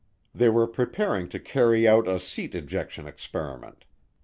[0.33, 3.85] They were preparing to carry out a seat ejection experiment.